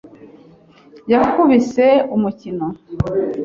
Yakubise 1.11 1.87
umukino. 2.15 2.65